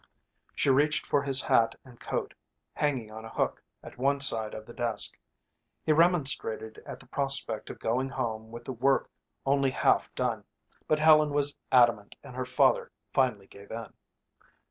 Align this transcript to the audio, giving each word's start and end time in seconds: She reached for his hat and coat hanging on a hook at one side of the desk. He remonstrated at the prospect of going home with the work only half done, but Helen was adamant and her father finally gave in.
She 0.55 0.71
reached 0.71 1.05
for 1.05 1.21
his 1.21 1.43
hat 1.43 1.75
and 1.85 1.99
coat 1.99 2.33
hanging 2.73 3.11
on 3.11 3.23
a 3.23 3.29
hook 3.29 3.61
at 3.83 3.99
one 3.99 4.19
side 4.19 4.55
of 4.55 4.65
the 4.65 4.73
desk. 4.73 5.15
He 5.85 5.91
remonstrated 5.93 6.81
at 6.87 6.99
the 6.99 7.05
prospect 7.05 7.69
of 7.69 7.77
going 7.77 8.09
home 8.09 8.49
with 8.49 8.65
the 8.65 8.73
work 8.73 9.11
only 9.45 9.69
half 9.69 10.11
done, 10.15 10.43
but 10.87 10.97
Helen 10.97 11.29
was 11.29 11.55
adamant 11.71 12.15
and 12.23 12.35
her 12.35 12.45
father 12.45 12.89
finally 13.13 13.45
gave 13.45 13.69
in. 13.69 13.93